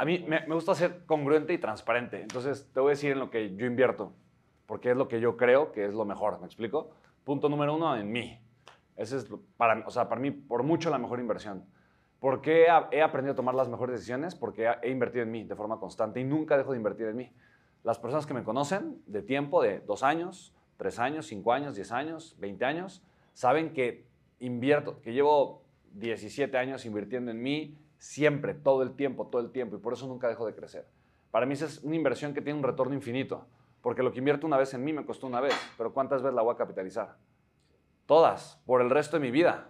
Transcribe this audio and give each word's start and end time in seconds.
a 0.00 0.06
mí 0.06 0.24
me, 0.26 0.46
gusta 0.46 0.74
ser 0.74 1.04
congruente 1.04 1.52
y 1.52 1.58
transparente. 1.58 2.22
Entonces, 2.22 2.66
te 2.72 2.80
voy 2.80 2.88
a 2.88 2.92
decir 2.92 3.12
en 3.12 3.18
lo 3.18 3.28
que 3.28 3.54
yo 3.54 3.66
invierto, 3.66 4.14
porque 4.64 4.92
es 4.92 4.96
lo 4.96 5.08
que 5.08 5.20
yo 5.20 5.36
creo 5.36 5.72
que 5.72 5.84
es 5.84 5.92
lo 5.92 6.06
mejor. 6.06 6.40
¿Me 6.40 6.46
explico? 6.46 6.88
Punto 7.22 7.50
número 7.50 7.74
uno, 7.74 7.94
en 7.94 8.10
mí. 8.10 8.40
Ese 8.96 9.18
es, 9.18 9.28
para, 9.58 9.86
o 9.86 9.90
sea, 9.90 10.08
para 10.08 10.18
mí, 10.18 10.30
por 10.30 10.62
mucho 10.62 10.88
la 10.88 10.96
mejor 10.96 11.20
inversión. 11.20 11.66
¿Por 12.18 12.40
qué 12.40 12.64
he, 12.92 13.02
aprendido 13.02 13.34
a 13.34 13.36
tomar 13.36 13.54
las 13.54 13.68
mejores 13.68 13.92
decisiones? 13.96 14.34
Porque 14.34 14.72
he, 14.80 14.88
invertido 14.88 15.24
en 15.24 15.32
mí 15.32 15.44
de 15.44 15.54
forma 15.54 15.78
constante 15.78 16.18
y 16.18 16.24
nunca 16.24 16.56
dejo 16.56 16.72
de 16.72 16.78
invertir 16.78 17.08
en 17.08 17.16
mí. 17.16 17.30
Las 17.82 17.98
personas 17.98 18.24
que 18.24 18.32
me 18.32 18.42
conocen 18.42 19.02
de 19.06 19.20
tiempo, 19.20 19.62
de 19.62 19.80
dos 19.80 20.02
años, 20.02 20.54
tres 20.78 20.98
años, 20.98 21.26
cinco 21.26 21.52
años, 21.52 21.74
diez 21.74 21.92
años, 21.92 22.36
20 22.38 22.64
años, 22.64 23.02
saben 23.34 23.74
que 23.74 24.06
invierto, 24.38 25.02
que 25.02 25.12
llevo 25.12 25.62
17 25.92 26.56
años 26.56 26.86
invirtiendo 26.86 27.32
en 27.32 27.42
mí 27.42 27.76
siempre, 28.00 28.54
todo 28.54 28.82
el 28.82 28.96
tiempo, 28.96 29.26
todo 29.26 29.42
el 29.42 29.52
tiempo, 29.52 29.76
y 29.76 29.78
por 29.78 29.92
eso 29.92 30.06
nunca 30.08 30.26
dejo 30.26 30.46
de 30.46 30.54
crecer. 30.54 30.86
Para 31.30 31.44
mí 31.46 31.52
es 31.52 31.78
una 31.84 31.94
inversión 31.94 32.32
que 32.34 32.40
tiene 32.40 32.58
un 32.58 32.64
retorno 32.64 32.94
infinito, 32.94 33.46
porque 33.82 34.02
lo 34.02 34.10
que 34.10 34.18
invierto 34.18 34.46
una 34.46 34.56
vez 34.56 34.72
en 34.74 34.82
mí 34.82 34.92
me 34.92 35.04
costó 35.04 35.26
una 35.26 35.40
vez, 35.40 35.54
pero 35.76 35.92
¿cuántas 35.92 36.22
veces 36.22 36.34
la 36.34 36.42
voy 36.42 36.54
a 36.54 36.56
capitalizar? 36.56 37.16
Todas, 38.06 38.60
por 38.66 38.80
el 38.80 38.90
resto 38.90 39.18
de 39.18 39.20
mi 39.22 39.30
vida. 39.30 39.68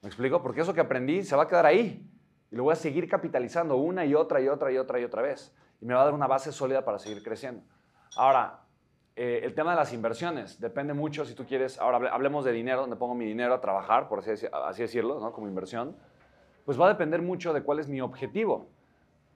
¿Me 0.00 0.08
explico? 0.08 0.42
Porque 0.42 0.62
eso 0.62 0.72
que 0.72 0.80
aprendí 0.80 1.22
se 1.24 1.36
va 1.36 1.42
a 1.42 1.48
quedar 1.48 1.66
ahí 1.66 2.08
y 2.50 2.56
lo 2.56 2.62
voy 2.64 2.72
a 2.72 2.76
seguir 2.76 3.08
capitalizando 3.08 3.76
una 3.76 4.04
y 4.06 4.14
otra 4.14 4.40
y 4.40 4.48
otra 4.48 4.72
y 4.72 4.78
otra 4.78 4.98
y 4.98 5.04
otra 5.04 5.20
vez. 5.22 5.52
Y 5.80 5.84
me 5.86 5.94
va 5.94 6.02
a 6.02 6.04
dar 6.04 6.14
una 6.14 6.26
base 6.26 6.52
sólida 6.52 6.84
para 6.84 6.98
seguir 6.98 7.22
creciendo. 7.22 7.62
Ahora, 8.16 8.60
eh, 9.16 9.40
el 9.42 9.54
tema 9.54 9.72
de 9.72 9.76
las 9.76 9.92
inversiones 9.92 10.58
depende 10.60 10.94
mucho 10.94 11.24
si 11.26 11.34
tú 11.34 11.44
quieres. 11.44 11.78
Ahora 11.78 11.98
hable- 11.98 12.10
hablemos 12.10 12.44
de 12.44 12.52
dinero, 12.52 12.80
donde 12.80 12.96
pongo 12.96 13.14
mi 13.14 13.26
dinero 13.26 13.52
a 13.54 13.60
trabajar, 13.60 14.08
por 14.08 14.20
así, 14.20 14.46
así 14.50 14.82
decirlo, 14.82 15.20
¿no? 15.20 15.32
como 15.32 15.46
inversión. 15.48 15.96
Pues 16.64 16.80
va 16.80 16.86
a 16.86 16.88
depender 16.88 17.22
mucho 17.22 17.52
de 17.52 17.62
cuál 17.62 17.78
es 17.78 17.88
mi 17.88 18.00
objetivo. 18.00 18.68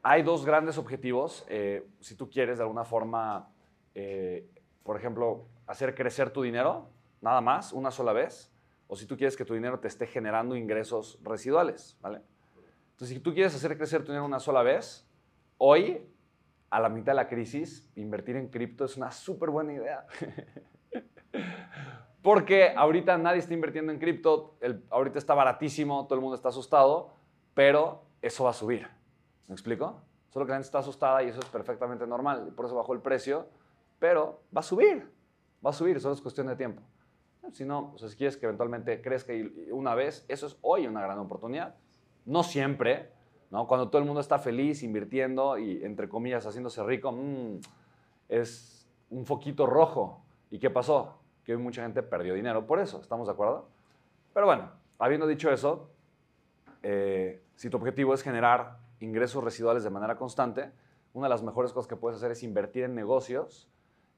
Hay 0.03 0.23
dos 0.23 0.45
grandes 0.45 0.79
objetivos. 0.79 1.45
eh, 1.49 1.87
si 2.01 2.15
tú 2.15 2.29
quieres 2.29 2.59
de 2.59 2.65
alguna 2.65 2.85
forma, 2.85 3.49
eh, 3.95 4.47
por 4.83 4.97
ejemplo, 4.97 5.47
hacer 5.67 5.95
crecer 5.95 6.31
tu 6.31 6.43
dinero, 6.43 6.89
nada 7.21 7.41
más, 7.41 7.73
una 7.73 7.91
sola 7.91 8.13
vez, 8.13 8.53
o 8.87 8.97
si 8.97 9.07
tú 9.07 9.17
quieres 9.17 9.37
que 9.37 9.45
tu 9.45 9.55
dinero 9.55 9.81
te 9.81 9.89
esté 9.89 10.07
generando 10.07 10.57
ingresos 10.57 11.19
residuales, 11.23 11.97
¿vale? 12.01 12.21
Entonces, 12.93 13.17
si 13.17 13.21
tú 13.21 13.33
quieres 13.33 13.55
hacer 13.55 13.77
crecer 13.77 14.03
tu 14.03 14.13
dinero 14.13 14.25
una 14.25 14.39
sola 14.39 14.63
vez, 14.63 15.09
hoy, 15.59 16.07
a 16.71 16.81
la 16.81 16.89
mitad 16.89 17.13
de 17.13 17.17
la 17.17 17.29
crisis, 17.29 17.91
invertir 17.97 18.37
en 18.37 18.49
cripto 18.49 18.85
es 18.85 18.97
una 18.97 19.11
súper 19.11 19.51
buena 19.51 19.73
idea. 19.73 20.07
Porque 22.25 22.73
ahorita 22.75 23.19
nadie 23.19 23.41
está 23.41 23.53
invirtiendo 23.53 23.93
en 23.93 23.99
cripto, 23.99 24.55
ahorita 24.89 25.19
está 25.19 25.35
baratísimo, 25.35 26.07
todo 26.07 26.15
el 26.15 26.23
mundo 26.23 26.35
está 26.37 26.49
asustado, 26.49 27.11
pero 27.53 28.01
eso 28.23 28.45
va 28.45 28.51
a 28.51 28.55
subir. 28.55 28.89
¿Me 29.47 29.53
explico? 29.53 30.01
Solo 30.31 30.47
que 30.47 30.53
la 30.53 30.57
gente 30.57 30.65
está 30.65 30.79
asustada 30.79 31.23
y 31.23 31.29
eso 31.29 31.41
es 31.41 31.45
perfectamente 31.51 32.07
normal, 32.07 32.55
por 32.57 32.65
eso 32.65 32.75
bajó 32.77 32.95
el 32.95 33.01
precio, 33.01 33.47
pero 33.99 34.41
va 34.57 34.61
a 34.61 34.63
subir, 34.63 35.07
va 35.65 35.69
a 35.69 35.73
subir, 35.75 36.01
solo 36.01 36.15
es 36.15 36.23
cuestión 36.23 36.47
de 36.47 36.57
tiempo. 36.57 36.81
Si 37.53 37.67
no, 37.67 37.93
o 37.95 37.99
sea, 37.99 38.09
si 38.09 38.17
quieres 38.17 38.39
que 38.39 38.47
eventualmente 38.47 39.03
crezca 39.03 39.35
y- 39.35 39.69
una 39.71 39.95
vez, 39.95 40.25
eso 40.29 40.47
es 40.47 40.57
hoy 40.63 40.87
una 40.87 41.03
gran 41.03 41.19
oportunidad. 41.19 41.75
No 42.25 42.43
siempre, 42.43 43.11
¿no? 43.51 43.67
Cuando 43.67 43.91
todo 43.91 43.99
el 43.99 44.07
mundo 44.07 44.23
está 44.23 44.39
feliz, 44.39 44.83
invirtiendo 44.83 45.59
y, 45.59 45.85
entre 45.85 46.09
comillas, 46.09 46.47
haciéndose 46.47 46.83
rico, 46.85 47.13
mm, 47.13 47.61
es 48.31 48.89
un 49.11 49.27
foquito 49.27 49.67
rojo. 49.67 50.25
¿Y 50.51 50.59
qué 50.59 50.71
pasó? 50.71 51.19
Que 51.45 51.55
hoy 51.55 51.63
mucha 51.63 51.83
gente 51.83 52.03
perdió 52.03 52.35
dinero 52.35 52.67
por 52.67 52.79
eso, 52.81 53.01
¿estamos 53.01 53.27
de 53.27 53.33
acuerdo? 53.33 53.69
Pero 54.33 54.47
bueno, 54.47 54.71
habiendo 54.99 55.27
dicho 55.27 55.51
eso, 55.51 55.91
eh, 56.83 57.43
si 57.55 57.71
tu 57.71 57.77
objetivo 57.77 58.15
es 58.15 58.23
generar 58.23 58.79
ingresos 59.01 59.43
residuales 59.45 59.85
de 59.85 59.91
manera 59.91 60.17
constante, 60.17 60.71
una 61.13 61.27
de 61.27 61.31
las 61.31 61.43
mejores 61.43 61.73
cosas 61.73 61.89
que 61.89 61.97
puedes 61.97 62.17
hacer 62.19 62.33
es 62.33 62.43
invertir 62.43 62.85
en 62.85 62.95
negocios 62.95 63.69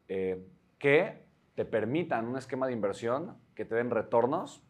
eh, 0.09 0.45
que 0.79 1.27
te 1.55 1.65
permitan 1.65 2.27
un 2.27 2.37
esquema 2.37 2.67
de 2.67 2.73
inversión 2.73 3.37
que 3.55 3.65
te 3.65 3.75
den 3.75 3.91
retornos 3.91 4.63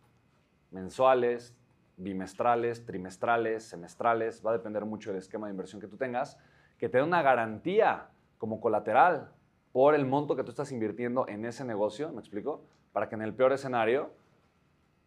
mensuales, 0.70 1.56
bimestrales, 1.96 2.84
trimestrales, 2.84 3.64
semestrales, 3.64 4.44
va 4.44 4.50
a 4.50 4.54
depender 4.54 4.84
mucho 4.84 5.10
del 5.10 5.18
esquema 5.18 5.46
de 5.46 5.52
inversión 5.52 5.80
que 5.80 5.88
tú 5.88 5.96
tengas, 5.96 6.38
que 6.78 6.88
te 6.88 6.98
dé 6.98 7.04
una 7.04 7.22
garantía 7.22 8.08
como 8.38 8.60
colateral 8.60 9.32
por 9.76 9.94
el 9.94 10.06
monto 10.06 10.36
que 10.36 10.42
tú 10.42 10.48
estás 10.48 10.72
invirtiendo 10.72 11.28
en 11.28 11.44
ese 11.44 11.62
negocio, 11.62 12.10
¿me 12.10 12.20
explico? 12.20 12.62
Para 12.94 13.10
que 13.10 13.14
en 13.14 13.20
el 13.20 13.34
peor 13.34 13.52
escenario, 13.52 14.08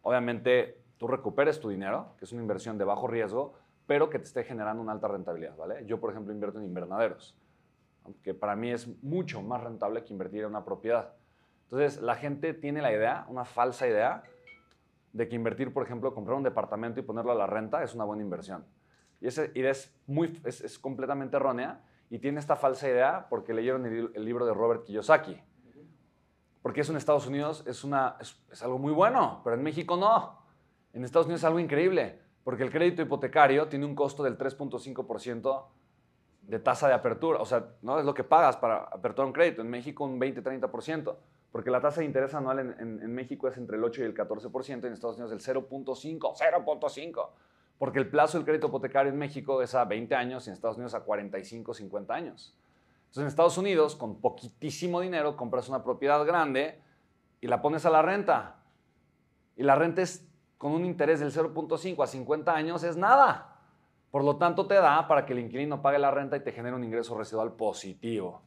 obviamente, 0.02 0.80
tú 0.96 1.08
recuperes 1.08 1.58
tu 1.58 1.70
dinero, 1.70 2.14
que 2.16 2.24
es 2.24 2.30
una 2.30 2.40
inversión 2.40 2.78
de 2.78 2.84
bajo 2.84 3.08
riesgo, 3.08 3.54
pero 3.88 4.08
que 4.08 4.20
te 4.20 4.26
esté 4.26 4.44
generando 4.44 4.80
una 4.80 4.92
alta 4.92 5.08
rentabilidad, 5.08 5.56
¿vale? 5.56 5.84
Yo, 5.86 5.98
por 5.98 6.12
ejemplo, 6.12 6.32
invierto 6.32 6.60
en 6.60 6.66
invernaderos, 6.66 7.36
que 8.22 8.32
para 8.32 8.54
mí 8.54 8.70
es 8.70 8.86
mucho 9.02 9.42
más 9.42 9.60
rentable 9.60 10.04
que 10.04 10.12
invertir 10.12 10.42
en 10.42 10.50
una 10.50 10.64
propiedad. 10.64 11.14
Entonces, 11.64 12.00
la 12.00 12.14
gente 12.14 12.54
tiene 12.54 12.80
la 12.80 12.92
idea, 12.92 13.26
una 13.28 13.44
falsa 13.44 13.88
idea, 13.88 14.22
de 15.12 15.28
que 15.28 15.34
invertir, 15.34 15.72
por 15.72 15.82
ejemplo, 15.82 16.14
comprar 16.14 16.36
un 16.36 16.44
departamento 16.44 17.00
y 17.00 17.02
ponerlo 17.02 17.32
a 17.32 17.34
la 17.34 17.48
renta 17.48 17.82
es 17.82 17.92
una 17.92 18.04
buena 18.04 18.22
inversión. 18.22 18.64
Y 19.20 19.26
esa 19.26 19.46
idea 19.46 19.72
es, 19.72 19.92
muy, 20.06 20.40
es, 20.44 20.60
es 20.60 20.78
completamente 20.78 21.38
errónea 21.38 21.80
y 22.10 22.18
tiene 22.18 22.40
esta 22.40 22.56
falsa 22.56 22.88
idea 22.88 23.28
porque 23.30 23.54
leyeron 23.54 23.86
el, 23.86 24.24
libro 24.24 24.44
de 24.44 24.52
Robert 24.52 24.84
Kiyosaki. 24.84 25.40
Porque 26.60 26.82
eso 26.82 26.92
en 26.92 26.98
Estados 26.98 27.26
Unidos 27.26 27.64
es, 27.66 27.84
algo 28.62 28.78
muy 28.78 28.92
bueno, 28.92 29.40
pero 29.44 29.56
en 29.56 29.62
México 29.62 29.96
no. 29.96 30.42
En 30.92 31.04
Estados 31.04 31.26
Unidos 31.26 31.40
es 31.40 31.44
algo 31.44 31.60
increíble, 31.60 32.20
porque 32.42 32.64
el 32.64 32.70
crédito 32.70 33.00
hipotecario 33.00 33.68
tiene 33.68 33.86
un 33.86 33.94
costo 33.94 34.24
del 34.24 34.36
3.5% 34.36 35.64
de 36.42 36.58
tasa 36.58 36.88
de 36.88 36.94
apertura. 36.94 37.38
O 37.38 37.46
sea, 37.46 37.76
no 37.80 37.98
es 37.98 38.04
lo 38.04 38.12
que 38.12 38.24
pagas 38.24 38.56
para 38.56 38.78
aperturar 38.78 39.28
un 39.28 39.32
crédito. 39.32 39.62
En 39.62 39.70
México 39.70 40.04
un 40.04 40.20
20-30%. 40.20 41.16
Porque 41.52 41.70
la 41.70 41.80
tasa 41.80 42.00
de 42.00 42.06
interés 42.06 42.32
anual 42.34 42.76
en, 42.78 43.12
México 43.12 43.48
es 43.48 43.56
entre 43.56 43.76
el 43.76 43.82
8 43.82 44.02
y 44.02 44.04
el 44.04 44.14
14%, 44.14 44.84
y 44.84 44.86
en 44.86 44.92
Estados 44.92 45.16
Unidos 45.16 45.32
el 45.32 45.40
0.5, 45.40 46.36
0.5. 46.36 47.28
Porque 47.80 47.98
el 47.98 48.10
plazo 48.10 48.36
del 48.36 48.44
crédito 48.44 48.66
hipotecario 48.66 49.10
en 49.10 49.16
México 49.16 49.62
es 49.62 49.74
a 49.74 49.86
20 49.86 50.14
años 50.14 50.46
y 50.46 50.50
en 50.50 50.52
Estados 50.52 50.76
Unidos 50.76 50.92
a 50.92 51.00
45, 51.00 51.72
50 51.72 52.12
años. 52.12 52.54
Entonces 53.04 53.22
en 53.22 53.26
Estados 53.28 53.56
Unidos, 53.56 53.96
con 53.96 54.20
poquitísimo 54.20 55.00
dinero, 55.00 55.34
compras 55.34 55.66
una 55.70 55.82
propiedad 55.82 56.22
grande 56.26 56.78
y 57.40 57.46
la 57.46 57.62
pones 57.62 57.86
a 57.86 57.90
la 57.90 58.02
renta. 58.02 58.56
Y 59.56 59.62
la 59.62 59.76
renta 59.76 60.02
es 60.02 60.28
con 60.58 60.72
un 60.72 60.84
interés 60.84 61.20
del 61.20 61.32
0.5 61.32 62.04
a 62.04 62.06
50 62.06 62.54
años, 62.54 62.82
es 62.82 62.98
nada. 62.98 63.56
Por 64.10 64.24
lo 64.24 64.36
tanto, 64.36 64.66
te 64.66 64.74
da 64.74 65.08
para 65.08 65.24
que 65.24 65.32
el 65.32 65.38
inquilino 65.38 65.80
pague 65.80 65.98
la 65.98 66.10
renta 66.10 66.36
y 66.36 66.40
te 66.40 66.52
genere 66.52 66.76
un 66.76 66.84
ingreso 66.84 67.16
residual 67.16 67.52
positivo. 67.52 68.42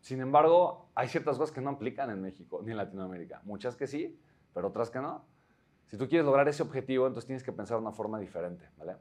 Sin 0.00 0.20
embargo, 0.20 0.86
hay 0.94 1.08
ciertas 1.08 1.36
cosas 1.36 1.52
que 1.52 1.60
no 1.60 1.70
aplican 1.70 2.10
en 2.10 2.22
México 2.22 2.60
ni 2.62 2.70
en 2.70 2.76
Latinoamérica. 2.76 3.40
Muchas 3.42 3.74
que 3.74 3.88
sí, 3.88 4.16
pero 4.54 4.68
otras 4.68 4.88
que 4.88 5.00
no. 5.00 5.24
Si 5.88 5.96
tú 5.96 6.08
quieres 6.08 6.24
lograr 6.24 6.48
ese 6.48 6.62
objetivo, 6.62 7.06
entonces 7.06 7.26
tienes 7.26 7.42
que 7.42 7.52
pensar 7.52 7.78
de 7.78 7.82
una 7.82 7.92
forma 7.92 8.18
diferente, 8.18 8.68
¿vale? 8.76 8.96